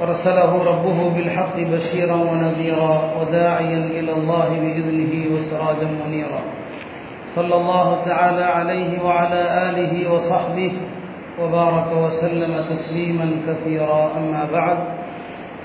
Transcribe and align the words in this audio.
أرسله 0.00 0.64
ربه 0.64 1.10
بالحق 1.10 1.56
بشيرا 1.56 2.14
ونذيرا 2.14 3.00
وداعيا 3.20 3.78
إلى 3.78 4.12
الله 4.12 4.48
بإذنه 4.48 5.34
وسراجا 5.34 5.88
منيرا. 6.06 6.40
صلى 7.24 7.54
الله 7.54 8.04
تعالى 8.04 8.44
عليه 8.44 9.02
وعلى 9.02 9.70
آله 9.70 10.12
وصحبه 10.12 10.72
وبارك 11.42 11.92
وسلم 11.96 12.64
تسليما 12.68 13.30
كثيرا. 13.46 14.10
أما 14.16 14.48
بعد 14.52 14.78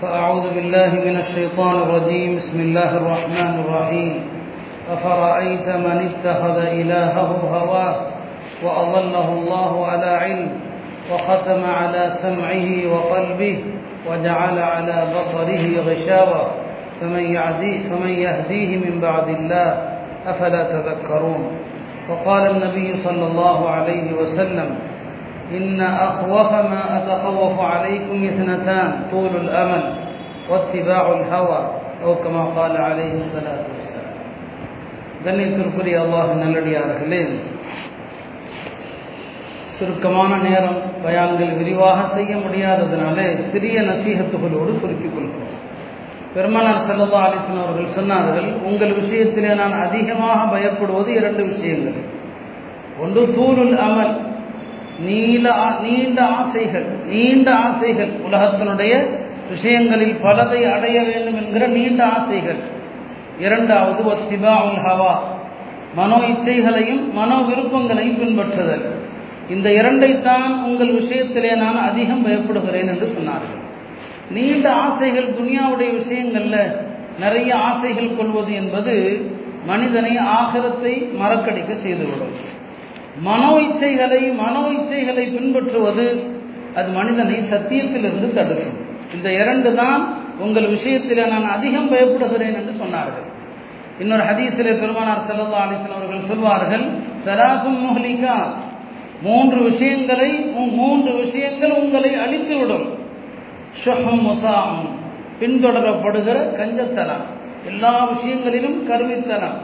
فأعوذ 0.02 0.54
بالله 0.56 0.92
من 1.06 1.16
الشيطان 1.18 1.76
الرجيم. 1.76 2.36
بسم 2.36 2.60
الله 2.60 2.98
الرحمن 2.98 3.60
الرحيم. 3.66 4.14
أفرأيت 4.90 5.68
من 5.70 6.10
اتخذ 6.10 6.58
إلهه 6.58 7.32
هواه 7.58 7.96
وأضله 8.64 9.30
الله 9.34 9.88
على 9.88 10.06
علم 10.06 10.50
وختم 11.12 11.66
على 11.66 12.10
سمعه 12.10 12.94
وقلبه 12.94 13.83
وجعل 14.11 14.59
على 14.59 14.99
بصره 15.15 15.65
غشاوة 15.81 16.51
فمن, 17.01 17.25
يعديه 17.25 17.89
فمن 17.89 18.09
يهديه 18.09 18.77
من 18.77 19.01
بعد 19.01 19.29
الله 19.29 19.69
أفلا 20.27 20.63
تذكرون 20.73 21.43
وقال 22.11 22.51
النبي 22.51 22.97
صلى 22.97 23.27
الله 23.27 23.71
عليه 23.71 24.13
وسلم 24.13 24.69
إن 25.53 25.81
أخوف 25.81 26.53
ما 26.53 26.83
أتخوف 26.99 27.61
عليكم 27.61 28.25
اثنتان 28.25 28.89
طول 29.11 29.33
الأمل 29.37 29.95
واتباع 30.51 31.13
الهوى 31.13 31.71
أو 32.05 32.15
كما 32.15 32.45
قال 32.45 32.77
عليه 32.77 33.13
الصلاة 33.13 33.65
والسلام 33.77 34.09
கண்ணியத்திற்குரிய 35.27 35.97
அல்லாஹ் 35.99 36.29
நல்லடியார்களே 36.43 37.23
சுருக்கமான 39.84 40.32
நேரம் 40.50 40.80
பயான்கள் 41.06 41.58
விரிவாக 41.58 42.00
செய்ய 42.08 42.36
முடியாததுனாலே 42.36 43.26
சிறிய 43.52 43.82
நசீகத்துகளோடு 43.82 44.72
சுருக்கிக் 44.80 45.16
கொள்கிறோம். 45.16 45.54
பெருமனார் 46.34 46.86
செல்லல்லா 46.90 47.24
அலிசன் 47.28 47.64
அவர்கள் 47.64 47.96
சொன்னார்கள் 47.98 48.48
உங்கள் 48.64 48.94
விஷயத்திலே 48.94 49.56
நான் 49.56 49.76
அதிகமாக 49.88 50.40
பயப்படுவது 50.54 51.08
இரண்டு 51.08 51.44
விஷயங்கள். 51.46 51.98
ஒன்று 53.00 53.22
தூருள் 53.38 53.76
அமல் 53.88 54.14
நீல 55.00 55.56
நீண்ட 55.82 56.20
ஆசைகள் 56.24 56.88
நீண்ட 57.06 57.56
ஆசைகள். 57.56 58.12
உலகத்தினுடைய 58.30 58.94
விஷயங்களில் 59.50 60.16
பலதை 60.24 60.62
அடைய 60.72 60.98
வேண்டும் 61.04 61.40
என்கிற 61.42 61.68
நீண்ட 61.68 62.02
ஆசைகள். 62.06 62.62
இரண்டாவது 63.40 64.02
ஒத்திபா 64.12 64.56
உல் 64.68 64.84
ஹவா 64.88 65.14
மனோ 65.96 66.18
இச்சைகளையும் 66.18 67.04
மனோ 67.14 67.38
விருப்பங்களையும் 67.42 68.20
பின்பற்றுதல். 68.22 68.86
இந்த 69.50 69.70
இரண்டைத்தான் 69.70 70.64
உங்கள் 70.64 70.92
விஷயத்திலே 71.00 71.56
நான் 71.56 71.80
அதிகம் 71.90 72.26
பயப்படுகிறேன் 72.26 72.92
என்று 72.94 73.08
சொன்னார்கள். 73.18 73.62
நீண்ட 74.32 74.72
ஆசைகள் 74.72 75.30
துனியாவுடைய 75.40 75.90
விஷயங்கள்ல 76.02 76.58
நிறைய 77.20 77.56
ஆசைகள் 77.56 78.16
கொள்வது 78.16 78.54
என்பது 78.54 78.96
மனிதனை 79.66 80.18
ஆகரத்தை 80.18 80.94
மறக்கடிக்க 81.22 81.74
செய்துவிடும். 81.74 82.36
மனோ 83.22 83.52
இச்சைகளை 83.60 84.22
மனோ 84.44 84.64
இச்சைகளை 84.78 85.26
பின்பற்றுவது 85.36 86.06
அது 86.76 86.90
மனிதனை 86.92 87.38
சத்தியத்திலிருந்து 87.52 88.34
தடுக்கும். 88.34 88.78
இந்த 89.14 89.32
இரண்டு 89.32 89.76
தான் 89.76 90.02
உங்கள் 90.40 90.68
விஷயத்தில் 90.68 91.30
நான் 91.30 91.48
அதிகம் 91.56 91.92
பயப்படுகிறேன் 91.92 92.56
என்று 92.60 92.74
சொன்னார்கள். 92.82 93.28
இன்னொரு 94.00 94.24
ஹதீசிலே 94.30 94.74
பெருமானார் 94.80 95.28
செல்லல்லா 95.28 95.60
அலிஸ்லாம் 95.66 96.00
அவர்கள் 96.00 96.30
சொல்வார்கள் 96.32 96.86
சராசும் 97.26 97.82
முஹ்லிகா 97.86 98.38
மூன்று 99.22 99.64
விஷயங்களை 99.64 100.32
மூன்று 100.72 101.14
விஷயங்கள் 101.14 101.72
உங்களை 101.72 102.16
அழித்துவிடும். 102.16 102.88
ஷுஹம் 103.86 104.22
முதாம் 104.22 104.88
பின்தொடரப்படுகிற 105.40 106.38
கஞ்சத்தனம். 106.60 107.24
எல்லா 107.66 108.04
விஷயங்களிலும் 108.04 108.90
கருவித்தனம். 108.90 109.58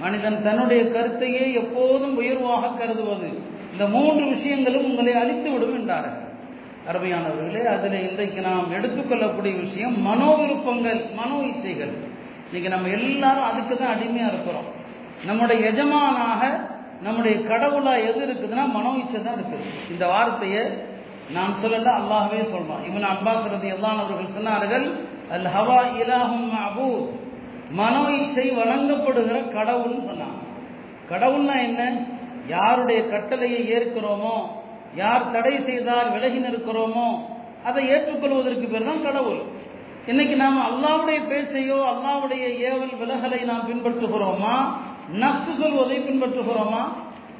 மனிதன் 0.00 0.42
தன்னுடைய 0.42 0.82
கருத்தையே 0.82 1.52
எப்போதும் 1.52 2.16
உயர்வாக 2.16 2.68
கருதுவது. 2.68 3.28
இந்த 3.72 3.86
மூன்று 3.86 4.26
விஷயங்களும் 4.26 4.84
உங்களை 4.84 5.14
அழித்து 5.14 5.50
விடும் 5.50 5.74
என்றார்கள் 5.74 6.24
அருமையானவர்களே 6.92 7.64
அதில் 7.64 8.10
இன்றைக்கு 8.10 8.40
நாம் 8.40 8.72
எடுத்துக்கொள்ளக்கூடிய 8.72 9.60
விஷயம் 9.60 10.00
மனோ 10.00 10.34
விருப்பங்கள் 10.34 11.04
மனோ 11.14 11.40
இச்சைகள் 11.40 11.92
இன்னைக்கு 12.48 12.68
நம்ம 12.74 12.88
எல்லாரும் 12.98 13.48
அதுக்கு 13.50 13.74
தான் 13.76 13.94
அடிமையாக 13.94 14.32
இருக்கிறோம். 14.32 14.68
நம்முடைய 15.28 15.58
எஜமானாக 15.70 16.42
நம்முடைய 17.06 17.36
கடவுளாக 17.50 18.04
எது 18.08 18.20
இருக்குதுன்னா 18.26 18.64
மனோ 18.76 18.92
இச்சை 19.00 19.18
தான் 19.22 19.38
இருக்குது. 19.38 19.66
இந்த 19.92 20.04
வார்த்தையை 20.12 20.62
நான் 21.36 21.54
சொல்லல 21.62 21.92
அல்லாஹவே 22.00 22.40
சொல்றான். 22.54 22.82
இவன் 22.88 23.06
அப்பாஸ் 23.12 23.48
ரதி 23.54 23.68
எல்லாம் 23.76 24.00
அவர்கள் 24.02 24.36
சொன்னார்கள் 24.36 24.86
அல் 25.36 25.48
ஹவா 25.54 25.78
இலாஹும் 26.02 26.52
அபூ 26.66 26.88
மனோ 27.80 28.02
இச்சை 28.18 28.46
வழங்கப்படுகிற 28.60 29.38
கடவுள்னு 29.56 30.02
சொன்னாங்க. 30.10 30.40
கடவுள்னா 31.10 31.56
என்ன? 31.68 31.82
யாருடைய 32.54 33.00
கட்டளையை 33.12 33.62
ஏற்கிறோமோ 33.76 34.36
யார் 35.02 35.30
தடை 35.34 35.54
செய்தால் 35.68 36.12
விலகி 36.14 36.38
நிற்கிறோமோ 36.44 37.08
அதை 37.68 37.82
ஏற்றுக்கொள்வதற்கு 37.94 38.66
பேர் 38.72 38.88
தான் 38.90 39.04
கடவுள். 39.06 39.40
இன்னைக்கு 40.06 40.36
நாம் 40.36 40.58
அல்லாவுடைய 40.66 41.20
பேச்சையோ 41.30 41.76
அல்லாவுடைய 41.92 42.44
ஏவல் 42.68 42.92
விலகலை 43.00 43.44
நாம் 43.44 43.68
பின்பற்றுகிறோமா? 43.68 44.52
நஃப்சு 45.22 45.52
சொல்வதை 45.60 45.96
பின்பற்றுகிறோமா? 45.98 46.82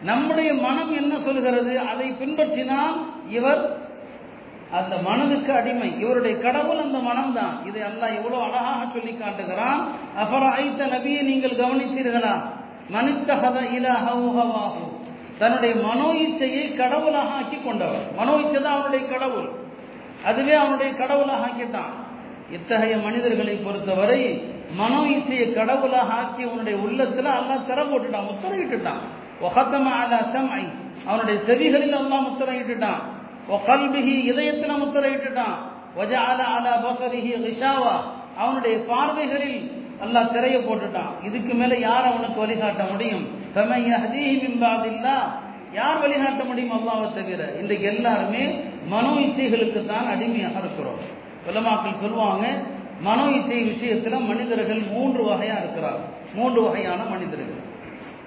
நம்முடைய 0.02 0.54
மனம் 0.54 0.94
என்ன 0.94 1.18
சொல்கிறது? 1.18 1.80
அதை 1.80 2.06
பின்பற்றினால் 2.20 2.96
இவர் 3.28 3.62
அந்த 4.70 4.96
மனதுக்கு 4.96 5.52
அடிமை. 5.52 6.00
இவருடைய 6.00 6.38
கடவுள் 6.38 6.78
அந்த 6.78 6.98
மனம்தான். 6.98 7.54
இதை 7.66 7.82
அல்லாஹ் 7.82 8.16
எவ்வளவு 8.18 8.42
அழகாக 8.42 8.86
சொல்லி 8.92 9.12
காட்டுகிறான். 9.12 9.82
அபர 10.16 10.42
ஐத்த 10.62 10.88
நபியை 10.94 11.22
நீங்கள் 11.22 11.60
கவனித்தீர்களா? 11.62 12.34
மனித்தகத 12.90 13.60
இலஹவாஹு 13.76 14.82
தன்னுடைய 15.38 15.74
மனோ 15.76 16.08
இச்சையை 16.24 16.74
கடவுளாக 16.74 17.30
ஆக்கி 17.30 17.58
கொண்டவர். 17.64 18.04
மனோ 18.16 18.34
இச்சை 18.34 18.62
தான் 18.62 18.72
அவனுடைய 18.72 19.06
கடவுள். 19.06 19.48
அதுவே 20.24 20.52
அவனுடைய 20.52 20.92
கடவுளாக 20.94 21.46
ஆக்கிட்டான். 21.46 21.94
இத்தகைய 22.52 22.96
மனிதர்களை 22.96 23.54
பொறுத்தவரை 23.54 24.20
மனோ 24.76 25.00
இசையை 25.06 25.52
கடவுளாக 25.52 26.12
ஆக்கி 26.12 26.42
அவனுடைய 26.42 26.78
உள்ளத்துல 26.78 27.28
அல்லா 27.38 27.56
திற 27.68 27.78
போட்டுட்டான் 27.90 28.28
முத்திரையிட்டுட்டான் 28.30 29.02
அவனுடைய 31.06 31.40
செவிகளில் 31.46 31.96
அல்லா 32.02 32.18
முத்திரையிட்டுட்டான் 32.28 33.00
ஒகல்பிஹி 33.48 34.14
இதயத்தில் 34.30 34.80
முத்திரையிட்டுட்டான் 34.82 35.56
ரிஷாவா 37.46 37.94
அவனுடைய 38.36 38.76
பார்வைகளில் 38.78 39.70
அல்லா 40.04 40.20
திரைய 40.32 40.56
போட்டுட்டான். 40.68 41.12
இதுக்கு 41.22 41.54
மேல 41.54 41.76
யார் 41.78 42.04
அவனுக்கு 42.04 42.40
வழிகாட்ட 42.40 42.90
முடியும்? 42.90 43.24
யார் 45.72 46.00
வழிகாட்ட 46.02 46.44
முடியும்? 46.44 46.74
அல்லாவை 46.78 47.14
தவிர. 47.14 47.52
இன்றைக்கு 47.60 47.86
எல்லாருமே 47.86 48.42
மனோ 48.88 49.10
இசைகளுக்கு 49.10 49.86
தான் 49.86 50.06
அடிமையாக 50.06 50.58
இருக்கிறோம். 50.58 51.00
உலமாக்கள் 51.48 52.00
சொல்லுவாங்க 52.02 52.44
மனோ 53.06 53.24
இச்சை 53.36 53.58
விஷயத்துல 53.72 54.18
மனிதர்கள் 54.28 54.82
மூன்று 54.92 55.22
வகையா 55.30 55.56
இருக்கிறார். 55.62 56.00
மூன்று 56.34 56.60
வகையான 56.62 57.00
மனிதர்கள். 57.04 57.62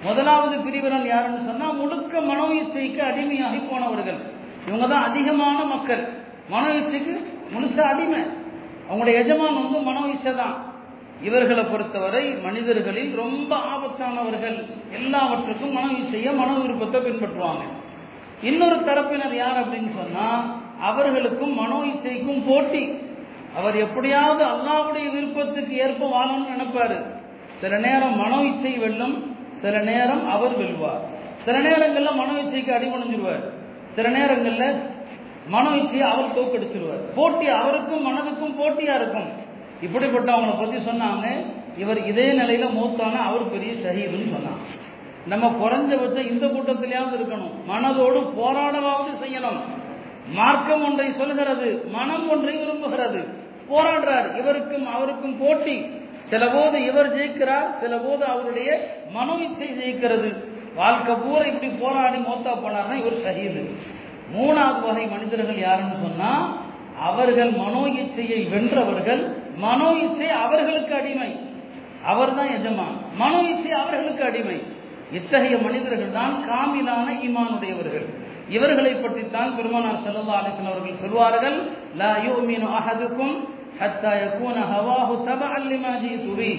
முதலாவது 0.03 0.55
பிரிவினர் 0.65 1.07
யாருன்னு 1.07 1.47
சொன்னா 1.47 1.67
முழுக்க 1.71 2.21
மனோ 2.21 2.45
இச்சைக்கு 2.59 3.01
அடிமையாகி 3.09 3.59
போனவர்கள். 3.69 4.19
இவங்க 4.67 4.87
தான் 4.87 5.07
அதிகமான 5.09 5.57
மக்கள். 5.63 6.03
மனோ 6.49 6.69
இச்சைக்கு 6.79 7.13
முழுசா 7.53 7.83
அடிமை. 7.93 8.21
அவங்களுடைய 8.89 9.15
எஜமான் 9.23 9.59
வந்து 9.61 9.79
மனோ 9.89 10.03
இச்சை 10.13 10.35
தான். 10.35 10.55
இவர்களை 11.21 11.63
பொறுத்தவரை 11.63 12.23
மனிதர்களில் 12.45 13.11
ரொம்ப 13.15 13.51
ஆபத்தானவர்கள். 13.73 14.57
எல்லாவற்றுக்கும் 14.97 15.75
மனோ 15.77 15.89
இச்சைய 15.97 16.35
மனோ 16.35 16.53
விருப்பத்தை 16.63 16.99
பின்பற்றுவாங்க. 17.01 17.63
இன்னொரு 18.41 18.75
தரப்பினர் 18.75 19.35
யார் 19.43 19.61
அப்படின்னு 19.61 19.91
சொன்னா 19.99 20.25
அவர்களுக்கும் 20.89 21.53
மனோ 21.53 21.79
இச்சைக்கும் 21.91 22.43
போட்டி. 22.49 22.83
அவர் 23.55 23.75
எப்படியாவது 23.75 24.43
அல்லாவுடைய 24.45 25.11
விருப்பத்துக்கு 25.11 25.77
ஏற்ப 25.77 26.09
வாழணும்னு 26.15 26.53
நினைப்பாரு. 26.53 26.97
சில 27.61 27.77
நேரம் 27.77 28.17
மனோ 28.17 28.41
இச்சை 28.41 28.77
வெல்லும் 28.77 29.35
சில 29.61 29.79
நேரம் 29.79 30.29
அவர் 30.29 30.57
வெல்வார். 30.57 31.01
சில 31.45 31.59
நேரங்கள்ல 31.59 32.15
மனோ 32.15 32.33
இச்சைக்கு 32.41 32.71
அடிமணிஞ்சிருவார் 32.77 33.43
சில 33.87 34.09
நேரங்கள்ல 34.09 34.83
மனோ 35.47 35.69
இச்சையை 35.69 36.07
அவர் 36.11 36.35
தோக்கடிச்சிருவார் 36.37 37.03
போட்டி 37.15 37.47
அவருக்கும் 37.47 38.05
மனதுக்கும் 38.07 38.57
போட்டியா 38.59 38.95
இருக்கும். 38.95 39.29
இப்படிப்பட்டவங்களை 39.81 40.59
பத்தி 40.59 40.77
சொன்னாங்க 40.77 41.45
இவர் 41.77 42.05
இதே 42.05 42.31
நிலையில 42.31 42.73
மூத்தான 42.73 43.21
அவர் 43.21 43.51
பெரிய 43.51 43.71
ஷஹீதுன்னு 43.73 44.33
சொன்னாங்க 44.35 44.63
நம்ம 45.25 45.47
குறைஞ்சபட்சம் 45.61 46.29
இந்த 46.31 46.45
கூட்டத்திலேயாவது 46.45 47.15
இருக்கணும். 47.17 47.55
மனதோடு 47.67 48.19
போராடவாவது 48.39 49.11
செய்யணும். 49.23 49.59
மார்க்கம் 50.33 50.83
ஒன்றை 50.83 51.11
சொல்கிறது 51.11 51.85
மனம் 51.91 52.29
ஒன்றை 52.29 52.55
விரும்புகிறது. 52.57 53.38
போராடுறார். 53.71 54.27
இவருக்கும் 54.35 54.87
அவருக்கும் 54.95 55.39
போட்டி. 55.39 55.77
சில 56.23 56.47
போது 56.47 56.77
இவர் 56.85 57.13
ஜெயிக்கிறார் 57.15 57.69
சில 57.81 57.93
போது 57.97 58.23
அவருடைய 58.25 58.69
மனோ 59.11 59.35
இச்சை 59.45 59.69
ஜெயிக்கிறது. 59.79 60.29
வாழ்க்கை 60.75 61.13
பூரா 61.15 61.45
இப்படி 61.45 61.69
போராடி 61.83 62.17
மோத்தா 62.17 62.51
போனார்னா 62.63 62.95
இவர் 63.01 63.21
ஷஹீது. 63.25 63.61
மூணாவது 64.35 64.81
வகை 64.87 65.05
மனிதர்கள் 65.07 65.59
யாருன்னு 65.67 65.97
சொன்னா 66.05 66.31
அவர்கள் 67.07 67.51
மனோ 67.51 67.83
இச்சையை 68.01 68.39
வென்றவர்கள் 68.53 69.21
மனோ 69.57 69.89
இச்சை 70.03 70.29
அவர்களுக்கு 70.43 70.93
அடிமை. 70.95 71.31
அவர்தான் 72.05 72.51
எஜமான். 72.57 72.97
மனோ 73.17 73.39
இச்சை 73.53 73.71
அவர்களுக்கு 73.71 74.23
அடிமை. 74.23 74.57
இத்தகைய 75.11 75.57
மனிதர்கள் 75.57 76.11
தான் 76.11 76.35
காமிலான 76.49 77.07
ஈமானுடையவர்கள். 77.25 78.07
இவர்களை 78.49 78.91
பற்றித்தான் 78.95 79.55
பெருமானார் 79.57 80.03
செல்லல்லா 80.05 80.35
அலிசன் 80.41 80.69
அவர்கள் 80.71 81.01
சொல்வார்கள் 81.03 81.57
லா 81.95 82.11
யூமினு 82.25 82.67
அஹதுக்கும் 82.79 83.35
ஹத்தா 83.81 84.11
யகூன 84.23 84.57
ஹவாஹு 84.71 85.13
தபஅன் 85.27 85.67
லிமா 85.71 85.93
ஜீது 86.03 86.49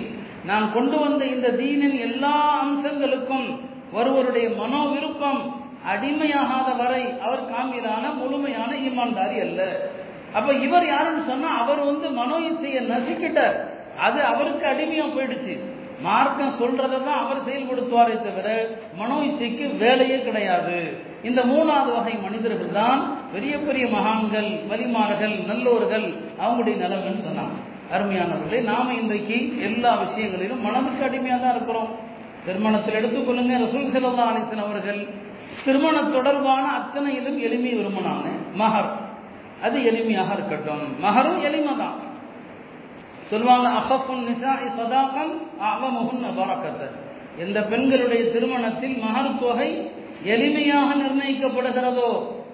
நான் 0.51 0.67
கொண்டு 0.77 0.97
வந்த 1.05 1.23
இந்த 1.35 1.49
தீனின் 1.61 1.97
எல்லா 2.09 2.35
அம்சங்களுக்கும் 2.61 3.49
ஒருவருடைய 3.99 4.47
மனோ 4.61 4.83
விருப்பம் 4.93 5.43
அடிமையாகாத 5.93 6.69
வரை 6.81 7.03
அவர் 7.25 7.43
காமிதான 7.51 8.05
முழுமையான 8.21 8.71
ஈமான்தாரி 8.87 9.37
அல்ல. 9.47 9.61
அப்ப 10.39 10.49
இவர் 10.67 10.87
யாருன்னு 10.93 11.23
சொன்னா 11.31 11.51
அவர் 11.63 11.83
வந்து 11.91 12.09
மனோ 12.21 12.39
இச்சையை 12.49 12.81
நசுக்கிட்ட 12.93 13.41
அது 14.07 14.19
அவருக்கு 14.33 14.65
அடிமையா 14.73 15.07
போயிடுச்சு. 15.15 15.55
மார்க்கம் 16.07 16.59
சொல்றதை 16.61 16.99
தான் 17.07 17.23
அவர் 17.23 17.47
செயல்படுத்துவாரே 17.47 18.17
தவிர 18.27 18.49
மனோ 19.01 19.17
இச்சைக்கு 19.29 19.65
வேலையே 19.83 20.19
கிடையாது. 20.27 20.79
இந்த 21.29 21.41
மூணாவது 21.53 21.91
வகை 21.97 22.15
மனிதர்கள் 22.27 22.77
தான் 22.81 23.01
பெரிய 23.35 23.55
பெரிய 23.67 23.87
மகான்கள் 23.97 24.51
வலிமார்கள் 24.71 25.37
நல்லோர்கள். 25.51 26.07
அவங்களுடைய 26.43 26.75
நிலைமைன்னு 26.85 27.27
சொன்னாங்க. 27.29 27.57
அருமையானவர்களே 27.95 28.59
நாம 28.63 28.95
இன்றைக்கு 28.95 29.37
எல்லா 29.69 29.93
விஷயங்களிலும் 30.05 30.65
மனதுக்கு 30.67 31.05
அடிமையாக 31.07 31.41
தான் 31.43 31.55
இருக்கிறோம். 31.57 31.91
திருமணத்தில் 32.45 32.99
எடுத்துக்கொள்ளுங்க 33.01 33.55
ரசூல் 33.65 33.93
செல்லா 33.95 34.27
அலிசன் 34.31 34.65
அவர்கள். 34.67 35.01
திருமண 35.65 35.97
தொடர்பான 36.17 36.65
அத்தனையிலும் 36.79 37.39
எளிமையை 37.47 37.77
விரும்பினாங்க. 37.79 38.27
மகர் 38.55 38.91
அது 39.63 39.79
எளிமையாக 39.91 40.31
இருக்கட்டும். 40.37 40.85
மகரும் 41.01 41.41
எளிமை 41.49 41.75
தான். 41.77 41.97
சொல்லுவாங்க 43.31 43.67
அஹஃபுன் 43.81 44.23
நிசாஇ 44.29 44.69
சதாகம் 44.79 45.35
அகமஹுன் 45.71 46.23
பரக்கத்தை 46.39 46.87
எந்த 47.39 47.59
பெண்களுடைய 47.73 48.23
திருமணத்தில் 48.35 48.97
மகர் 49.05 49.39
தொகை 49.43 49.71
எளிமையாக 50.25 50.89
நிர்ணயிக்கப்படுகிறதோ 51.03 52.11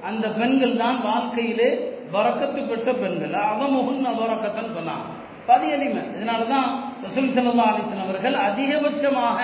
அந்த 0.09 0.27
பெண்கள் 0.29 0.75
தான் 0.77 0.99
வாழ்க்கையிலே 1.03 1.71
வரக்கத்து 2.13 2.69
பெற்ற 2.69 2.93
பெண்கள். 2.93 3.31
அகமஹுன் 3.31 4.07
பரக்கத்தன்னு 4.21 4.77
சொன்னாங்க 4.79 5.25
அது 5.47 5.71
எளிமை 5.71 6.03
இதனாலதான் 6.03 6.69
ரசூல் 7.03 7.33
செல்லா 7.35 7.65
அலிசன் 7.73 8.03
அவர்கள் 8.03 8.35
அதிகபட்சமாக 8.35 9.39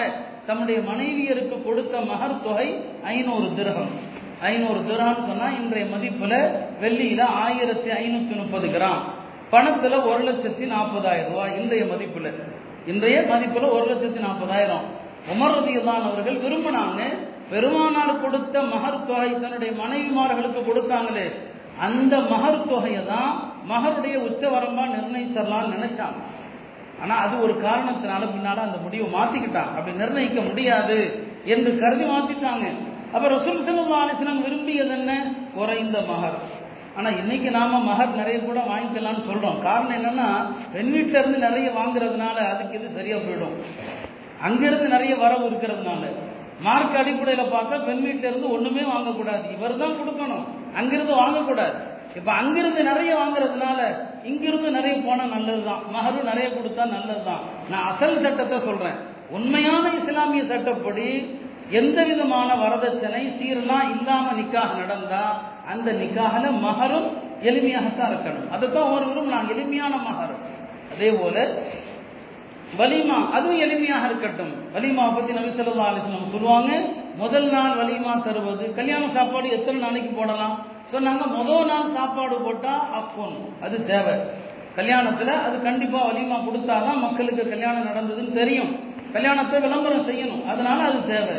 தம்முடைய 0.47 0.81
மனைவியருக்கு 0.81 1.62
கொடுத்த 1.62 2.00
மகர் 2.00 2.41
தொகை 2.41 2.85
ஐநூறு 3.05 3.55
திரகம். 3.55 3.93
ஐநூறு 4.41 4.85
திரகம் 4.85 5.26
சொன்னா 5.26 5.49
இன்றைய 5.49 5.97
மதிப்புல 5.97 6.50
வெள்ளியில 6.81 7.23
ஆயிரத்தி 7.23 7.91
ஐநூத்தி 7.91 8.37
முப்பது 8.37 8.69
கிராம். 8.69 9.03
பணத்துல 9.50 10.06
ஒரு 10.06 10.32
லட்சத்தி 10.32 10.67
நாற்பதாயிரம் 10.67 11.31
ரூபாய் 11.31 11.61
இன்றைய 11.61 11.85
மதிப்புல. 11.85 12.32
இன்றைய 12.87 13.20
மதிப்புல 13.20 13.70
ஒரு 13.70 13.94
லட்சத்தி 13.94 14.20
நாற்பதாயிரம். 14.20 14.85
உமர் 15.32 15.55
ரதியுல்லான் 15.56 16.03
அவர்கள் 16.03 16.37
விரும்பினாங்க. 16.37 17.00
பெருமானார் 17.50 18.20
கொடுத்த 18.20 18.62
மகர் 18.62 19.06
தொகை 19.06 19.41
தன்னுடைய 19.41 19.73
மனைவிமார்களுக்கு 19.82 20.61
கொடுத்தாங்களே. 20.65 21.26
அந்த 21.79 22.17
மகர் 22.17 22.69
தொகையை 22.69 23.07
தான் 23.07 23.51
மகருடைய 23.67 24.17
உச்சவரம்பா 24.19 24.85
நிர்ணயிச்சிடலாம்னு 24.97 25.75
நினைச்சாங்க. 25.77 26.21
ஆனா 27.03 27.15
அது 27.17 27.41
ஒரு 27.41 27.61
காரணத்தினால 27.61 28.27
பின்னால 28.33 28.57
அந்த 28.57 28.77
முடிவை 28.77 29.13
மாத்திக்கிட்டாங்க. 29.13 29.77
அப்படி 29.77 29.97
நிர்ணயிக்க 29.97 30.41
முடியாது 30.41 31.29
என்று 31.45 31.79
கருதி 31.79 32.05
மாத்திட்டாங்க. 32.05 32.67
அப்ப 33.13 33.29
ரசூல் 33.29 33.65
சல்லா 33.65 34.41
விரும்பியது 34.43 34.91
என்ன? 34.91 35.35
குறைந்த 35.55 36.01
மகர். 36.01 36.37
ஆனா 36.97 37.09
இன்னைக்கு 37.09 37.51
நாம 37.51 37.81
மகர் 37.81 38.17
நிறைய 38.17 38.41
கூட 38.41 38.61
வாங்கிக்கலாம்னு 38.61 39.29
சொல்றோம். 39.31 39.59
காரணம் 39.59 40.05
என்னன்னா 40.05 40.47
பெண் 40.73 40.93
வீட்டுல 40.95 41.19
இருந்து 41.19 41.39
நிறைய 41.39 41.71
வாங்குறதுனால 41.71 42.35
அதுக்கு 42.35 42.79
இது 42.79 42.91
சரியா 42.91 43.17
போயிடும். 43.17 43.57
அங்கிருந்து 44.41 44.89
நிறைய 44.89 45.17
வரவு 45.17 45.51
இருக்கிறதுனால. 45.51 46.13
மார்க் 46.61 46.97
அடிப்படையில 46.97 47.43
பார்த்தா 47.57 47.85
பெண் 47.85 48.03
வீட்டுல 48.07 48.31
இருந்து 48.31 48.51
ஒண்ணுமே 48.51 48.81
வாங்கக்கூடாது. 48.81 49.53
இவர் 49.53 49.77
தான் 49.77 49.99
கொடுக்கணும். 50.01 50.62
அங்கிருந்து 50.75 51.15
வாங்கக்கூடாது. 51.15 51.75
இப்ப 52.17 52.33
அங்கிருந்து 52.33 52.83
நிறைய 52.83 53.17
வாங்குறதுனால 53.17 53.79
இங்கிருந்து 54.25 54.71
நிறைய 54.71 54.97
போனா 54.97 55.25
நல்லதுதான். 55.25 55.83
மகரும் 55.91 56.25
நிறைய 56.25 56.49
கொடுத்தா 56.49 56.85
நல்லதுதான். 56.89 57.41
நான் 57.71 57.87
அசல் 57.91 58.21
சட்டத்தை 58.21 58.59
சொல்றேன். 58.59 58.99
உண்மையான 59.31 59.91
இஸ்லாமிய 60.03 60.45
சட்டப்படி 60.45 61.41
எந்த 61.71 62.05
விதமான 62.05 62.55
வரதட்சணை 62.55 63.23
சீரெல்லாம் 63.39 63.99
இல்லாம 63.99 64.33
நிக்காக 64.33 64.77
நடந்தா 64.77 65.43
அந்த 65.69 65.93
நிக்காகல 65.93 66.61
மகரும் 66.61 67.09
எளிமையாகத்தான் 67.43 68.13
இருக்கணும். 68.13 68.51
அதுதான் 68.51 68.91
ஒருவரும் 68.91 69.29
நான் 69.29 69.49
எளிமையான 69.49 69.97
மகர். 69.97 70.35
அதே 70.93 71.11
போல 71.11 71.49
வலிமா 72.79 73.31
அதுவும் 73.31 73.61
எளிமையாக 73.61 74.05
இருக்கட்டும். 74.05 74.53
வலிமா 74.75 75.15
பத்தி 75.15 75.33
நபி 75.33 75.49
சொல்லா 75.49 75.89
அலிஸ்லாம் 75.91 76.33
சொல்லுவாங்க 76.33 76.73
முதல் 77.17 77.50
நாள் 77.50 77.70
வலிமா 77.70 78.23
தருவது? 78.23 78.75
கல்யாண 78.75 79.09
சாப்பாடு 79.12 79.50
எத்தனை 79.50 79.81
நாளைக்கு 79.81 80.17
போடலாம்? 80.17 80.64
சொன்னாங்க 80.93 81.26
முதல் 81.26 81.67
நாள் 81.67 81.94
சாப்பாடு 81.94 82.37
போட்டால் 82.37 82.93
அப்போன். 82.93 83.37
அது 83.62 83.87
தேவை. 83.87 84.14
கல்யாணத்தில் 84.76 85.43
அது 85.43 85.62
கண்டிப்பாக 85.62 86.12
வலிமா 86.12 86.37
கொடுத்தாதான் 86.44 87.00
மக்களுக்கு 87.00 87.49
கல்யாணம் 87.49 87.87
நடந்ததுன்னு 87.87 88.32
தெரியும். 88.32 88.79
கல்யாணத்தை 89.12 89.61
விளம்பரம் 89.61 90.09
செய்யணும். 90.09 90.47
அதனால 90.47 90.82
அது 90.82 91.06
தேவை. 91.06 91.37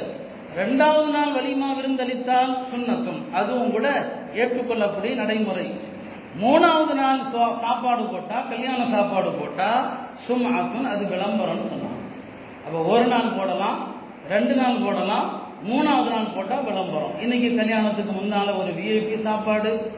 ரெண்டாவது 0.58 1.06
நாள் 1.06 1.32
வலிமா 1.32 1.70
விருந்தளித்தால் 1.78 2.58
சுண்ணத்தும். 2.74 3.34
அதுவும் 3.34 3.72
கூட 3.72 4.06
ஏற்றுக்கொள்ளக்கூடிய 4.34 5.16
நடைமுறை. 5.16 5.74
மூணாவது 6.42 6.94
நாள் 6.94 7.20
சாப்பாடு 7.62 8.04
போட்டா 8.04 8.40
கல்யாண 8.40 8.86
சாப்பாடு 8.92 9.32
போட்டா 9.32 9.92
சும்மாத்தும் 10.28 10.90
அது 10.90 11.06
விளம்பரம்னு 11.06 11.72
சொன்னாங்க. 11.72 12.02
அப்போ 12.66 12.80
ஒரு 12.80 13.06
நாள் 13.06 13.34
போடலாம் 13.38 13.88
ரெண்டு 14.30 14.56
நாள் 14.56 14.82
போடலாம் 14.84 15.43
மூணாவது 15.70 16.10
நாள் 16.10 16.34
போட்டால் 16.36 16.64
விளம்பரம். 16.64 17.20
இன்னைக்கு 17.20 17.56
கல்யாணத்துக்கு 17.56 18.12
முன்னால் 18.12 18.52
ஒரு 18.52 18.72
விஐபி 18.72 19.22
சாப்பாடு. 19.22 19.92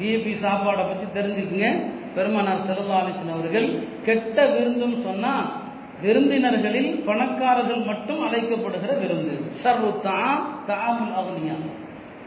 விஐபி 0.00 0.32
சாப்பாடை 0.42 0.84
பற்றி 0.90 1.20
தெரிஞ்சுக்குங்க. 1.20 1.84
பெருமானார் 2.14 2.66
செல்லாலிசன் 2.68 3.32
அவர்கள் 3.32 3.68
கெட்ட 4.04 4.46
விருந்துன்னு 4.46 5.02
சொன்னால் 5.02 5.46
விருந்தினர்களில் 6.02 7.02
பணக்காரர்கள் 7.06 7.82
மட்டும் 7.82 8.20
அழைக்கப்படுகிற 8.26 8.98
விருந்து. 8.98 9.34
சர்வு 9.52 10.00
தாம் 10.00 10.64
தாமுல் 10.66 11.14
அவனியா 11.20 11.54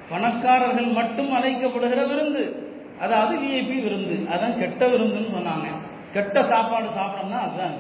பணக்காரர்கள் 0.10 0.86
மட்டும் 0.86 1.34
அழைக்கப்படுகிற 1.34 2.08
விருந்து. 2.08 2.74
அதாவது 3.02 3.36
விஐபி 3.36 3.84
விருந்து. 3.84 4.16
அதான் 4.34 4.60
கெட்ட 4.60 4.88
விருந்துன்னு 4.88 5.34
சொன்னாங்க. 5.38 5.68
கெட்ட 6.14 6.44
சாப்பாடு 6.44 6.86
சாப்பிடணும்னா 6.86 7.40
அதுதான் 7.48 7.76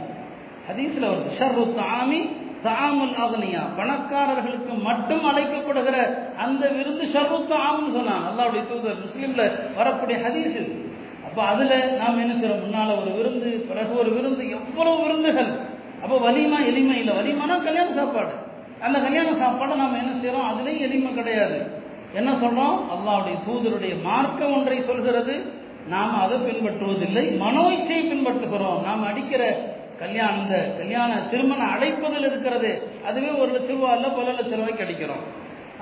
ஹதீஸில் 0.69 1.09
வருது. 1.11 1.29
ஷர்ரு 1.39 1.63
தாமி 1.73 2.19
தாமுல் 2.63 3.09
அகனியா. 3.09 3.61
பணக்காரர்களுக்கு 3.77 4.81
மட்டும் 4.81 5.25
அழைக்கப்படுகிற 5.25 6.27
அந்த 6.35 6.67
விருந்து 6.67 7.05
ஷர்ரு 7.05 7.45
தாம்னு 7.47 7.91
சொன்னான். 7.93 8.23
அல்லாவுடைய 8.29 8.67
தூதர் 8.67 8.95
முஸ்லீம்ல 9.05 9.75
வரக்கூடிய 9.75 10.19
ஹதீஸ். 10.19 10.83
அப்ப 11.25 11.43
அதுல 11.43 11.85
நாம் 11.85 12.17
என்ன 12.17 12.33
செய்யறோம் 12.33 12.63
முன்னால 12.69 13.01
ஒரு 13.01 13.11
விருந்து 13.11 13.65
பிறகு 13.67 13.97
ஒரு 13.97 14.09
விருந்து 14.09 14.49
எவ்வளவு 14.49 15.01
விருந்துகள்? 15.01 15.59
அப்போ 16.03 16.31
வலிமா 16.31 16.65
எளிமை 16.65 16.99
இல்லை. 16.99 17.13
வலிமானா 17.15 17.63
கல்யாண 17.63 17.93
சாப்பாடு. 17.93 18.33
அந்த 18.81 18.99
கல்யாண 18.99 19.31
சாப்பாடை 19.31 19.75
நாம் 19.75 19.93
என்ன 19.93 20.11
செய்யறோம் 20.11 20.51
அதுலேயும் 20.51 20.79
எளிமை 20.79 21.13
கிடையாது. 21.13 21.83
என்ன 22.13 22.31
சொல்றோம்? 22.31 22.79
அல்லாவுடைய 22.93 23.39
தூதருடைய 23.49 24.01
மார்க்கம் 24.01 24.53
ஒன்றை 24.53 24.81
சொல்கிறது. 24.81 25.63
நாம் 25.87 26.21
அதை 26.21 26.37
பின்பற்றுவதில்லை. 26.37 27.37
மனோ 27.37 27.61
இச்சையை 27.61 28.05
பின்பற்றுகிறோம். 28.05 28.83
நாம் 28.83 29.03
அடிக்கிற 29.03 29.73
கல்யாணம் 30.01 30.41
இந்த 30.43 30.57
கல்யாண 30.79 31.11
திருமணம் 31.31 31.73
அழைப்பதில் 31.75 32.27
இருக்கிறது. 32.29 32.71
அதுவே 33.07 33.31
ஒரு 33.41 33.49
லட்ச 33.55 33.69
ரூபா 33.75 33.91
இல்ல 33.97 34.07
பல 34.17 34.31
லட்ச 34.39 34.53
ரூபாய்க்கு 34.59 34.85
அடிக்கிறோம். 34.85 35.23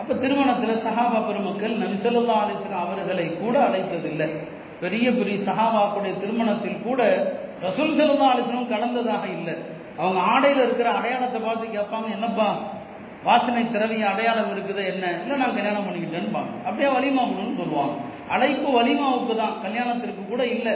அப்ப 0.02 0.16
திருமணத்தில் 0.24 0.84
சஹாபா 0.86 1.20
பெருமக்கள் 1.30 1.76
நபிசல்லா 1.84 2.36
அலிஸ்லாம் 2.44 2.84
அவர்களை 2.86 3.26
கூட 3.44 3.56
அழைத்ததில்லை. 3.68 4.28
பெரிய 4.84 5.08
பெரிய 5.18 5.36
சஹாபாக்குடைய 5.50 6.14
திருமணத்தில் 6.22 6.80
கூட 6.88 7.02
ரசூல் 7.66 7.98
செல்லா 8.00 8.30
அலிஸ்லாம் 8.34 8.72
கலந்ததாக 8.72 9.26
இல்லை. 9.38 9.56
அவங்க 10.00 10.20
ஆடையில் 10.34 10.64
இருக்கிற 10.66 10.88
அடையாளத்தை 11.00 11.40
பார்த்து 11.42 11.76
கேட்பாங்க 11.78 12.08
என்னப்பா 12.18 12.48
வாசனை 13.28 13.62
திரவிய 13.74 14.06
அடையாளம் 14.14 14.50
இருக்குது 14.54 14.82
என்ன? 14.94 15.06
இல்லை 15.22 15.36
நான் 15.42 15.56
கல்யாணம் 15.58 15.86
பண்ணிக்கிட்டேன்னு 15.88 16.42
அப்படியே 16.68 16.90
வலிமா 16.96 17.24
சொல்லுவாங்க. 17.60 17.94
அழைப்பு 18.36 18.70
வலிமாவுக்கு 18.80 19.34
தான் 19.42 19.56
கல்யாணத்திற்கு 19.66 20.24
கூட 20.32 20.44
இல்லை. 20.56 20.74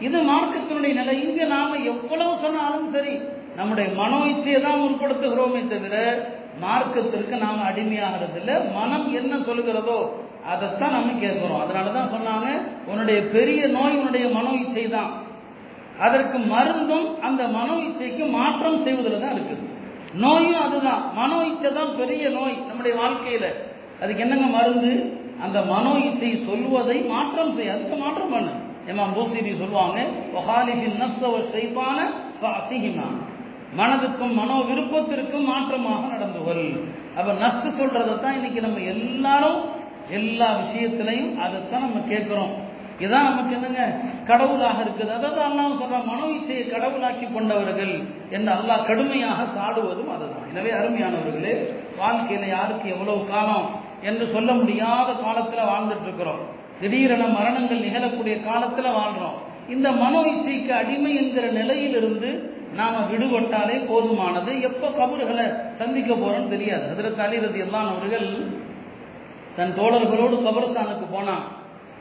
இது 0.00 0.18
மார்க்கத்தினுடைய 0.30 0.92
நிலை. 1.00 1.14
இங்கே 1.26 1.44
நாம 1.54 1.78
எவ்வளவு 1.92 2.34
சொன்னாலும் 2.44 2.92
சரி 2.96 3.14
நம்முடைய 3.58 3.88
மனோ 4.00 4.18
இச்சையை 4.32 4.60
தான் 4.60 4.82
முற்படுத்துகிறோமே 4.82 5.62
தவிர 5.72 5.96
மார்க்கத்திற்கு 6.62 7.34
நாம் 7.44 7.66
அடிமையாகிறது 7.68 8.38
இல்லை 8.40 8.54
மனம் 8.78 9.06
என்ன 9.20 9.34
சொல்லுகிறதோ 9.48 9.98
அதைத்தான் 10.52 10.94
நம்ம 10.96 11.10
கேட்கிறோம். 11.24 11.60
அதனால 11.64 11.92
தான் 11.96 12.12
சொன்னாங்க 12.14 12.48
உன்னுடைய 12.90 13.18
பெரிய 13.34 13.60
நோய் 13.66 13.98
உன்னுடைய 13.98 14.26
மனோ 14.36 14.52
இச்சை 14.62 14.86
தான். 14.96 15.10
அதற்கு 16.04 16.38
மருந்தும் 16.52 17.08
அந்த 17.26 17.42
மனோ 17.58 17.74
இச்சைக்கு 17.88 18.24
மாற்றம் 18.38 18.82
செய்வதில் 18.84 19.22
தான் 19.24 19.34
இருக்குது. 19.36 19.64
நோயும் 20.24 20.62
அதுதான். 20.66 21.02
மனோ 21.20 21.38
இச்சை 21.50 21.70
தான் 21.72 21.92
பெரிய 22.00 22.30
நோய் 22.30 22.56
நம்முடைய 22.68 22.94
வாழ்க்கையில். 23.02 23.48
அதுக்கு 24.02 24.24
என்னங்க 24.24 24.48
மருந்து? 24.58 24.92
அந்த 25.44 25.58
மனோ 25.72 25.92
இச்சை 26.08 26.32
சொல்வதை 26.48 26.98
மாற்றம் 27.14 27.54
செய்ய. 27.56 27.74
அதுக்கு 27.74 27.96
மாற்றம் 28.04 28.32
பண்ணு. 28.34 28.54
இமாம் 28.90 29.14
பூசிரி 29.16 29.52
சொல்லுவாங்க 29.60 29.98
ஒஹாலிஃபின் 30.38 30.98
நஃப்ஸவ 31.02 31.34
ஷைத்தான 31.52 31.98
ஃபஅசிஹிமா 32.40 33.08
மனதுக்கும் 33.78 34.34
மனோ 34.38 34.56
விருப்பத்திற்கும் 34.68 35.46
மாற்றமாக 35.50 36.08
நடந்து 36.14 36.40
அப்போ 36.40 36.66
அப்ப 37.18 37.32
நஷ்டு 37.44 37.68
சொல்றதை 37.78 38.14
தான் 38.24 38.36
இன்னைக்கு 38.38 38.60
நம்ம 38.66 38.80
எல்லாரும் 38.94 39.60
எல்லா 40.18 40.48
விஷயத்திலையும் 40.62 41.32
அதைத்தான் 41.44 41.84
நம்ம 41.86 42.00
கேட்கிறோம். 42.12 42.52
இதான் 43.04 43.26
நமக்கு 43.28 43.52
என்னங்க? 43.56 43.82
கடவுளாக 44.30 44.78
இருக்குது. 44.84 45.10
அதாவது 45.16 45.40
அல்லாவும் 45.46 45.78
சொல்றான் 45.82 46.08
மனோ 46.10 46.26
இச்சையை 46.36 46.64
கடவுளாக்கி 46.72 47.26
கொண்டவர்கள் 47.26 47.94
என்று 48.36 48.50
அல்லாஹ் 48.56 48.86
கடுமையாக 48.90 49.46
சாடுவதும் 49.56 50.12
அதுதான். 50.16 50.48
எனவே 50.52 50.70
அருமையானவர்களே 50.80 51.54
வாழ்க்கையில 52.00 52.50
யாருக்கு 52.56 52.88
எவ்வளவு 52.96 53.22
காலம் 53.32 53.66
என்று 54.10 54.26
சொல்ல 54.34 54.52
முடியாத 54.60 55.08
காலத்தில் 55.24 55.70
வாழ்ந்துட்டு 55.72 56.06
இருக்கிறோம். 56.08 56.42
திடீரென 56.80 57.26
மரணங்கள் 57.26 57.78
நிகழக்கூடிய 57.78 58.44
காலத்தில் 58.44 58.84
வாழ்றோம். 58.84 59.38
இந்த 59.68 59.92
மனோ 59.92 60.20
இச்சைக்கு 60.20 60.68
அடிமை 60.68 61.16
என்கிற 61.16 61.50
நிலையிலிருந்து 61.50 62.60
நாம 62.74 63.00
விடுபட்டாலே 63.00 63.86
போதுமானது. 63.86 64.60
எப்போ 64.60 64.88
கபறுகளை 64.88 65.72
சந்திக்க 65.72 66.14
போறோம்னு 66.14 66.48
தெரியாது. 66.48 66.88
அதில் 66.88 67.14
தலைரதி 67.14 67.58
எல்லாம் 67.58 67.96
அவர்கள் 67.96 68.50
தன் 69.56 69.74
தோழர்களோடு 69.76 70.36
கபரஸ்தானுக்கு 70.46 71.06
போனான். 71.10 71.44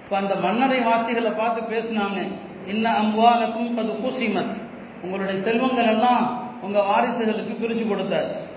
இப்போ 0.03 0.17
அந்த 0.17 0.35
மன்னரை 0.35 0.79
வாசிகளை 0.79 1.31
பார்த்து 1.31 1.75
பேசினாங்க. 1.75 2.31
இன்ன 2.67 2.91
அம்வாலக்கும் 2.91 3.77
அது 3.77 3.93
குசிமத். 3.93 4.55
உங்களுடைய 5.03 5.41
செல்வங்கள் 5.41 5.87
எல்லாம் 5.87 6.49
உங்க 6.61 6.79
வாரிசுகளுக்கு 6.79 7.53
பிரிச்சு 7.61 7.85
கொடுத்தாச்சு. 7.87 8.49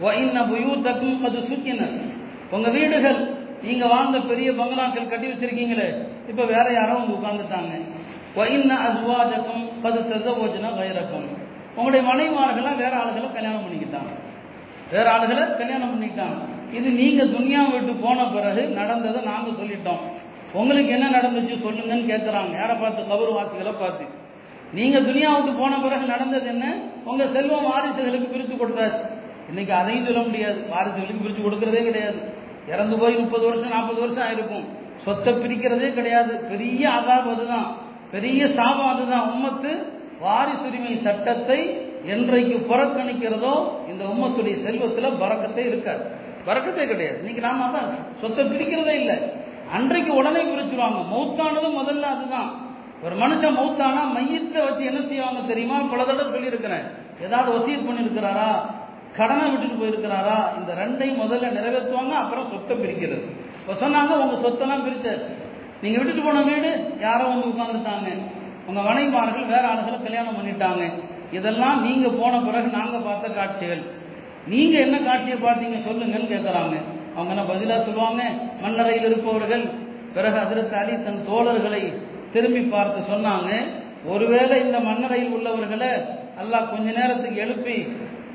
வ 0.00 0.12
இன்ன 0.12 0.40
புயூத்தக்கும் 0.40 1.20
அது 1.20 1.38
சுக்கினத். 1.38 2.00
உங்க 2.50 2.70
வீடுகள் 2.70 3.35
நீங்க 3.62 3.86
வாழ்ந்த 3.86 4.18
பெரிய 4.18 4.50
பங்களாக்கள் 4.52 5.08
கட்டி 5.08 5.26
வச்சிருக்கீங்களே. 5.26 6.06
இப்ப 6.28 6.44
வேற 6.44 6.72
யாரோ 6.72 6.94
உங்க 6.94 7.28
உட்கார்ந்துட்டாங்க. 7.28 7.84
வ 8.36 8.50
இன்ன 8.50 8.78
பது 9.82 10.00
தசவோஜன 10.00 10.70
வைரக்கம் 10.78 11.44
உங்களுடைய 11.74 12.14
மனைவார்கள்லாம் 12.14 12.76
வேற 12.76 12.96
ஆளுகளை 12.96 13.32
கல்யாணம் 13.32 13.64
பண்ணிக்கிட்டாங்க. 13.64 14.12
வேற 14.90 15.18
ஆளுகளை 15.18 15.56
கல்யாணம் 15.56 15.90
பண்ணிக்கிட்டாங்க. 15.92 16.38
இது 16.72 16.90
நீங்க 16.90 17.24
துன்யா 17.24 17.70
விட்டு 17.70 17.92
போன 17.92 18.24
பிறகு 18.24 18.66
நடந்ததை 18.66 19.22
நாங்க 19.22 19.50
சொல்லிட்டோம். 19.50 20.00
உங்களுக்கு 20.52 20.92
என்ன 20.92 21.10
நடந்துச்சு 21.10 21.64
சொல்லுங்கன்னு 21.64 22.10
கேட்குறாங்க 22.12 22.58
யாரை 22.58 22.76
பார்த்து? 22.76 23.02
கபர் 23.02 23.32
வாசிகளை 23.32 23.72
பார்த்து. 23.72 24.04
நீங்க 24.72 24.98
துனியா 24.98 25.42
விட்டு 25.42 25.58
போன 25.58 25.78
பிறகு 25.78 26.06
நடந்தது 26.06 26.46
என்ன? 26.46 26.74
உங்க 27.04 27.26
செல்வம் 27.26 27.64
வாரிசுகளுக்கு 27.64 28.30
பிரித்து 28.30 28.66
கொடுத்தாச்சு. 28.66 29.10
இன்னைக்கு 29.48 29.72
அதையும் 29.72 30.04
சொல்ல 30.04 30.20
முடியாது. 30.20 30.66
வாரிசுகளுக்கு 30.70 31.22
பிரித்து 31.22 31.42
கொடுக்கறதே 31.42 31.84
கிடையாது. 31.84 32.35
இறந்து 32.68 32.98
போய் 32.98 33.16
முப்பது 33.16 33.46
வருஷம் 33.46 33.68
நாற்பது 33.68 34.00
வருஷம் 34.00 34.24
ஆயிருக்கும். 34.26 34.64
சொத்தை 35.04 35.32
பிரிக்கிறதே 35.34 35.94
கிடையாது. 35.94 36.38
பெரிய 36.38 36.90
அதாபம் 36.90 37.34
அதுதான். 37.34 37.76
பெரிய 38.10 38.48
சாபம் 38.48 38.86
அதுதான். 38.86 39.30
உம்மத்து 39.30 39.72
வாரிசுரிமை 40.22 41.02
சட்டத்தை 41.02 41.80
என்றைக்கு 42.04 42.74
புறக்கணிக்கிறதோ 42.74 43.54
இந்த 43.88 44.04
உம்மத்துடைய 44.04 44.62
செல்வத்தில் 44.62 45.18
பறக்கத்தை 45.18 45.66
இருக்காது. 45.66 46.04
பறக்கத்தே 46.46 46.86
கிடையாது. 46.86 47.18
இன்னைக்கு 47.18 47.40
நாம 47.40 47.78
தான் 47.78 47.90
சொத்தை 48.20 48.44
பிரிக்கிறதே 48.44 48.94
இல்லை. 48.94 49.16
அன்றைக்கு 49.72 50.14
உடனே 50.14 50.42
பிரிச்சுருவாங்க. 50.42 51.00
மௌத்தானதும் 51.12 51.78
முதல்ல 51.80 52.00
அதுதான். 52.00 52.50
ஒரு 53.02 53.14
மனுஷன் 53.14 53.56
மௌத்தானா 53.56 54.02
மையத்தை 54.16 54.60
வச்சு 54.64 54.84
என்ன 54.84 55.00
செய்வாங்க 55.08 55.40
தெரியுமா? 55.46 55.78
பல 55.78 56.04
தடவை 56.04 56.32
சொல்லியிருக்கிறேன். 56.32 56.84
ஏதாவது 57.22 57.58
வசீர் 57.58 57.86
பண்ணியிருக்கிறாரா? 57.86 58.50
கடனை 59.18 59.44
விட்டுட்டு 59.50 59.80
போயிருக்கிறாரா? 59.80 60.38
இந்த 60.58 60.70
ரெண்டையும் 60.80 61.20
முதல்ல 61.22 61.50
நிறைவேற்றுவாங்க 61.58 62.14
அப்புறம் 62.22 62.48
சொத்தை 62.52 62.74
பிரிக்கிறது. 62.82 63.24
இப்போ 63.60 63.74
சொன்னாங்க 63.82 64.12
உங்கள் 64.22 64.42
சொத்தெல்லாம் 64.44 64.84
பிரிச்சாச்சு. 64.86 65.30
நீங்கள் 65.82 66.00
விட்டுட்டு 66.00 66.26
போன 66.26 66.42
வீடு 66.50 66.70
யாரோ 67.06 67.24
வந்து 67.32 67.50
உட்காந்துட்டாங்க 67.52 68.08
உங்கள் 68.68 68.86
மனைவிமார்கள் 68.88 69.50
வேற 69.54 69.64
ஆளுகளை 69.72 69.98
கல்யாணம் 70.06 70.38
பண்ணிட்டாங்க. 70.38 70.84
இதெல்லாம் 71.36 71.78
நீங்கள் 71.86 72.18
போன 72.20 72.34
பிறகு 72.46 72.68
நாங்கள் 72.78 73.06
பார்த்த 73.08 73.28
காட்சிகள். 73.38 73.82
நீங்கள் 74.52 74.84
என்ன 74.86 74.96
காட்சியை 75.08 75.38
பார்த்தீங்க 75.46 75.78
சொல்லுங்கன்னு 75.88 76.32
கேட்கறாங்க 76.34 76.76
அவங்க 77.16 77.30
என்ன 77.34 77.44
பதிலாக 77.50 77.80
சொல்லுவாங்க? 77.88 78.22
மன்னரையில் 78.64 79.08
இருப்பவர்கள். 79.08 79.64
பிறகு 80.16 80.38
அதிரத்து 80.44 80.76
அலி 80.80 80.94
தன் 81.06 81.24
தோழர்களை 81.30 81.82
திரும்பி 82.34 82.62
பார்த்து 82.74 83.00
சொன்னாங்க. 83.12 83.50
ஒருவேளை 84.12 84.56
இந்த 84.66 84.78
மன்னரையில் 84.88 85.34
உள்ளவர்களை 85.36 85.90
அல்லாஹ் 86.40 86.70
கொஞ்ச 86.72 86.86
நேரத்துக்கு 86.98 87.38
எழுப்பி 87.46 87.76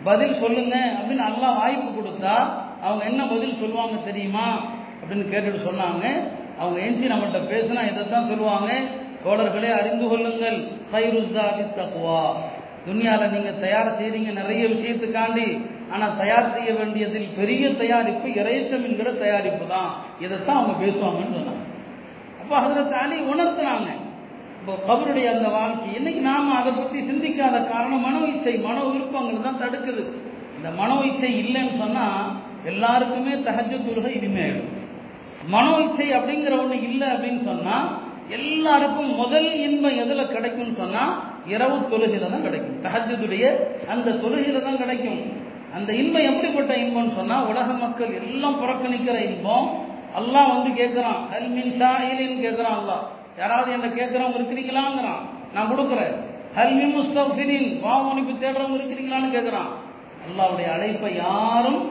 பதில் 0.03 0.39
சொல்லுங்க 0.41 0.75
அப்படின்னு 0.97 1.27
நல்லா 1.27 1.49
வாய்ப்பு 1.51 1.89
கொடுத்தா 1.89 2.35
அவங்க 2.81 3.03
என்ன 3.05 3.25
பதில் 3.25 3.59
சொல்லுவாங்க 3.59 3.95
தெரியுமா? 4.03 4.47
அப்படின்னு 4.99 5.25
கேட்டுட்டு 5.33 5.67
சொன்னாங்க. 5.69 6.05
அவங்க 6.59 6.79
எஞ்சி 6.79 7.07
நம்மகிட்ட 7.07 7.39
பேசினா 7.53 7.81
இதை 7.91 8.09
தான் 8.09 8.27
சொல்லுவாங்க. 8.27 8.71
தோழர்களே 9.23 9.69
அறிந்து 9.79 10.07
கொள்ளுங்கள். 10.07 10.57
ஹைருஸ்தாதி 10.93 11.65
தக்குவா 11.77 12.23
துன்யாவில் 12.85 13.33
நீங்கள் 13.33 13.59
தயார் 13.59 13.97
செய்கிறீங்க 13.99 14.31
நிறைய 14.33 14.67
விஷயத்துக்காண்டி. 14.67 15.47
ஆனால் 15.91 16.17
தயார் 16.17 16.53
செய்ய 16.53 16.73
வேண்டியதில் 16.73 17.29
பெரிய 17.39 17.69
தயாரிப்பு 17.69 18.29
இறைச்சம் 18.29 18.85
என்கிற 18.89 19.11
தயாரிப்பு 19.11 19.67
தான். 19.67 19.91
இதைத்தான் 20.19 20.59
அவங்க 20.59 20.75
பேசுவாங்கன்னு 20.85 21.37
சொன்னாங்க. 21.39 21.65
அப்போ 22.41 22.55
அதில் 22.57 22.89
தாலி 22.89 23.17
உணர்த்தினாங்க. 23.33 23.89
இப்போ 24.61 24.73
கபருடைய 24.87 25.27
அந்த 25.35 25.47
வாழ்க்கை. 25.55 25.87
இன்னைக்கு 25.99 26.21
நாம் 26.27 26.49
அதை 26.57 26.71
பற்றி 26.71 26.99
சிந்திக்காத 27.07 27.57
காரணம் 27.71 28.03
மனோ 28.07 28.19
இச்சை. 28.31 28.53
மனோ 28.65 28.81
விருப்பங்கள் 28.89 29.45
தான் 29.45 29.61
தடுக்குது. 29.61 30.03
இந்த 30.57 30.69
மனோ 30.79 30.97
இச்சை 31.07 31.31
இல்லைன்னு 31.43 31.73
சொன்னால் 31.79 32.27
எல்லாருக்குமே 32.71 33.33
தகஜ 33.47 33.71
தொழுகை 33.85 34.11
இனிமேல். 34.17 34.59
மனோ 35.53 35.71
இச்சை 35.85 36.07
அப்படிங்கிற 36.17 36.53
ஒன்று 36.63 36.77
இல்லை 36.89 37.07
அப்படின்னு 37.13 37.41
சொன்னால் 37.49 37.87
எல்லாருக்கும் 38.37 39.09
முதல் 39.21 39.49
இன்பம் 39.67 39.97
எதில் 40.01 40.31
கிடைக்கும்னு 40.33 40.75
சொன்னால் 40.81 41.13
இரவு 41.53 41.77
தொழுகையில 41.93 42.29
தான் 42.33 42.45
கிடைக்கும். 42.47 42.77
தகஜத்துடைய 42.85 43.45
அந்த 43.93 44.13
தொழுகையில 44.23 44.61
தான் 44.67 44.81
கிடைக்கும். 44.83 45.21
அந்த 45.77 45.89
இன்பம் 46.01 46.27
எப்படிப்பட்ட 46.29 46.75
இன்பம்னு 46.83 47.17
சொன்னால் 47.19 47.47
உலக 47.53 47.67
மக்கள் 47.85 48.13
எல்லாம் 48.21 48.59
புறக்கணிக்கிற 48.61 49.17
இன்பம். 49.29 49.67
அல்லாஹ் 50.19 50.53
வந்து 50.53 50.71
கேட்குறான் 50.81 51.19
அல்மின் 51.37 51.75
ஷாயிலின்னு 51.79 52.39
கேட்குறான் 52.45 52.77
அல்லாஹ். 52.81 53.03
யாராவது 53.39 53.69
என்ன 53.71 53.87
கேட்கிறவங்க 53.87 54.39
இருக்கிறீங்களாங்கிறான். 54.39 55.21
நான் 55.53 55.71
கொடுக்குறேன். 55.71 56.13
ஹல் 56.57 56.75
மின் 56.79 56.95
வாமனிப்பு 57.85 58.33
தேடுறவங்க 58.43 58.77
இருக்கிறீங்களான்னு 58.79 59.35
கேட்கிறான். 59.35 59.71
அல்லாவுடைய 60.25 60.67
அழைப்பை 60.75 61.15
யாரும் 61.15 61.81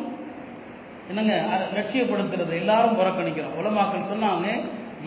என்னங்க 1.08 1.34
லட்சியப்படுத்துறது 1.76 2.52
எல்லாரும் 2.62 2.98
புறக்கணிக்கிறோம். 3.00 3.56
உலமாக்கள் 3.60 4.10
சொன்னாங்க 4.12 4.46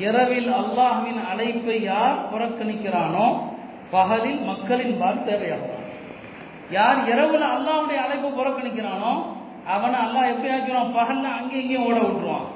இரவில் 0.05 0.51
அல்லாஹ்வின் 0.61 1.21
அழைப்பை 1.31 1.77
யார் 1.83 2.17
புறக்கணிக்கிறானோ 2.31 3.27
பகலில் 3.91 4.41
மக்களின் 4.49 4.97
பால் 5.01 5.25
தேவையாகும். 5.29 5.79
யார் 6.77 6.99
இரவுல 7.11 7.43
அல்லாஹ்வுடைய 7.55 7.99
அழைப்பை 8.05 8.31
புறக்கணிக்கிறானோ 8.39 9.13
அவனை 9.73 9.97
அல்லாஹ் 10.05 10.31
எப்படி 10.33 10.49
ஆக்கிறான் 10.53 10.93
பகல்ல 10.99 11.25
அங்கே 11.39 11.57
இங்கேயும் 11.63 11.85
ஓட 11.85 11.97
விட்டுருவான். 11.99 12.47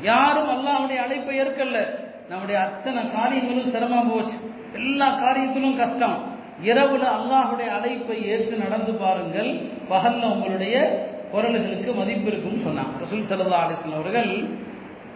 யாரும் 0.00 0.48
அல்லாஹுடைய 0.48 1.02
அழைப்பை 1.02 1.40
ஏற்கல. 1.40 1.98
நம்முடைய 2.28 2.60
அத்தனை 2.60 3.10
காரியங்களும் 3.10 3.70
சிரமம் 3.70 4.10
போச்சு. 4.10 4.34
எல்லா 4.74 5.08
காரியத்திலும் 5.08 5.76
கஷ்டம். 5.76 6.24
இரவுல 6.62 7.00
அல்லாஹுடைய 7.00 7.72
அழைப்பை 7.72 8.26
ஏற்று 8.26 8.56
நடந்து 8.56 8.92
பாருங்கள். 8.92 9.60
பகல்ல 9.90 10.32
உங்களுடைய 10.32 11.06
குரல்களுக்கு 11.32 11.94
மதிப்பு 11.94 12.26
இருக்கும்னு 12.26 12.70
சொன்னாங்க. 12.70 13.04
ரசூல் 13.04 13.30
சல்லா 13.30 13.62
அலிஸ்லாம் 13.64 13.94
அவர்கள் 13.94 14.60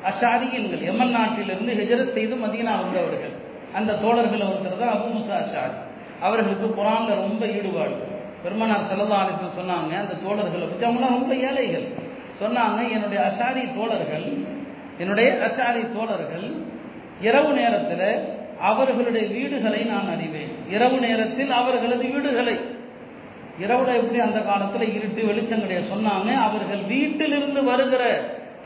அஷாரியன்கள் 0.05 0.83
எமன் 0.83 1.11
நாட்டிலிருந்து 1.11 1.73
ஹிஜரத் 1.75 2.13
செய்து 2.13 2.35
மதீனா 2.35 2.79
வந்தவர்கள். 2.83 3.35
அந்த 3.75 3.97
தோழர்கள் 3.97 4.41
ஒருத்தர் 4.41 4.79
தான் 4.79 4.95
அபு 4.95 5.07
முசா 5.17 5.37
அஷாரி. 5.45 5.77
அவர்களுக்கு 6.21 6.67
குரான்ல 6.67 7.15
ரொம்ப 7.15 7.47
ஈடுபாடு. 7.47 7.97
பெருமனார் 8.43 8.81
சல்லா 8.81 9.19
சொன்னாங்க 9.59 9.99
அந்த 9.99 10.15
தோழர்களை 10.25 10.67
பற்றி 10.67 10.87
அவங்களாம் 10.87 11.19
ரொம்ப 11.19 11.35
ஏழைகள். 11.35 11.87
சொன்னாங்க 12.41 12.91
என்னுடைய 12.91 13.25
அஷாரி 13.25 13.75
தோழர்கள் 13.75 14.45
என்னுடைய 14.99 15.33
அஷாரி 15.33 15.93
தோழர்கள் 15.93 16.65
இரவு 17.21 17.53
நேரத்தில் 17.53 18.25
அவர்களுடைய 18.61 19.29
வீடுகளை 19.29 19.83
நான் 19.83 20.11
அறிவேன். 20.11 20.53
இரவு 20.71 20.99
நேரத்தில் 20.99 21.51
அவர்களது 21.51 22.09
வீடுகளை. 22.09 22.61
இரவுல 23.61 23.95
எப்படி 23.97 24.19
அந்த 24.21 24.41
காலத்தில் 24.41 24.95
இருட்டு 24.95 25.27
வெளிச்சம் 25.27 25.61
கிடையாது. 25.61 25.95
சொன்னாங்க 25.95 26.35
அவர்கள் 26.35 26.79
வீட்டிலிருந்து 26.79 27.65
வருகிற 27.65 28.03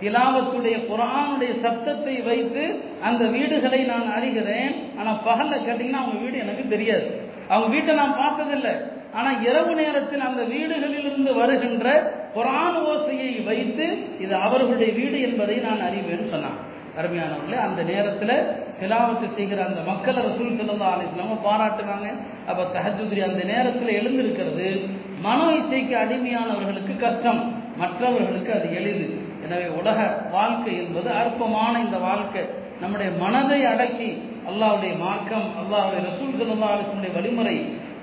திலாவத்துடைய 0.00 0.76
குரானுடைய 0.90 1.52
சப்தத்தை 1.64 2.24
வைத்து 2.24 2.80
அந்த 3.02 3.24
வீடுகளை 3.24 3.84
நான் 3.84 4.12
அறிகிறேன். 4.16 4.74
ஆனால் 4.98 5.22
பகலில் 5.24 5.66
கேட்டிங்கன்னா 5.66 6.00
அவங்க 6.02 6.18
வீடு 6.20 6.38
எனக்கு 6.38 6.68
தெரியாது. 6.68 7.28
அவங்க 7.48 7.74
வீட்டை 7.74 7.94
நான் 7.94 8.16
பார்த்ததில்லை. 8.16 8.98
ஆனால் 9.12 9.42
இரவு 9.42 9.74
நேரத்தில் 9.74 10.20
அந்த 10.20 10.42
வீடுகளிலிருந்து 10.42 11.34
வருகின்ற 11.34 12.16
குரான் 12.34 12.76
ஓசையை 12.90 13.44
வைத்து 13.44 13.98
இது 14.18 14.34
அவர்களுடைய 14.34 14.92
வீடு 14.92 15.20
என்பதை 15.20 15.56
நான் 15.56 15.80
அறிவேன்னு 15.80 16.28
சொன்னான். 16.28 16.58
அருமையானவர்களே 16.96 17.58
அந்த 17.60 17.82
நேரத்தில் 17.82 18.52
திலாவத்து 18.80 19.34
செய்கிற 19.34 19.64
அந்த 19.64 19.80
மக்களை 19.80 20.22
ரசூல் 20.22 20.56
செல்லா 20.56 20.88
அலிஸ்லாம 20.94 21.36
பாராட்டுறாங்க 21.44 22.08
அப்போ 22.46 22.62
தஹஜுத்ரி 22.62 23.20
அந்த 23.20 23.42
நேரத்தில் 23.44 23.96
எழுந்திருக்கிறது. 24.00 24.80
மனோ 25.20 25.52
இசைக்கு 25.52 25.96
அடிமையானவர்களுக்கு 25.96 26.96
கஷ்டம். 26.96 27.68
மற்றவர்களுக்கு 27.76 28.52
அது 28.52 28.74
எளிது. 28.74 29.19
எனவே 29.44 29.66
உலக 29.80 29.98
வாழ்க்கை 30.30 30.72
என்பது 30.82 31.08
அற்பமான 31.20 31.72
இந்த 31.84 31.98
வாழ்க்கை. 32.08 32.42
நம்முடைய 32.80 33.10
மனதை 33.22 33.60
அடக்கி 33.64 34.10
அல்லாவுடைய 34.50 34.92
மார்க்கம் 34.98 35.48
அல்லாவுடைய 35.60 36.00
ரசூல் 36.08 36.36
சல்லா 36.40 36.70
வழிமுறை 37.16 37.56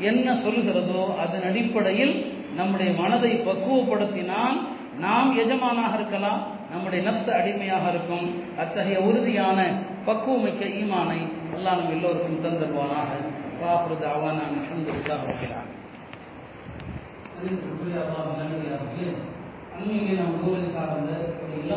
என்ன 0.09 0.33
சொல்கிறதோ 0.45 1.03
அதன் 1.23 1.45
அடிப்படையில் 1.49 2.15
நம்முடைய 2.55 2.89
மனதை 3.01 3.31
பக்குவப்படுத்தினால் 3.47 4.57
நாம் 5.05 5.31
எஜமானாக 5.37 5.93
இருக்கலாம் 5.93 6.41
நம்முடைய 6.71 7.01
நஷ்ட 7.07 7.27
அடிமையாக 7.39 7.85
இருக்கும். 7.93 8.27
அத்தகைய 8.61 8.99
உறுதியான 8.99 9.59
பக்குவமிக்க 10.05 10.63
ஈமானை 10.81 11.19
அல்லாஹ் 11.55 11.77
நம் 11.79 11.93
எல்லோருக்கும் 11.95 12.43
தந்தருவானாக. 12.45 13.11
வாஹுரு 13.61 13.95
தாவான 14.03 14.37
அல்ஹம்துலில்லாஹ் 14.49 15.25
இருக்கிறார் 15.27 15.69
അങ്ങനെയൊക്കെ 19.77 20.13
നമുക്ക് 20.21 20.47
മനസ്സിലാക്കുന്നത് 20.51 21.17
എല്ലാം 21.53 21.75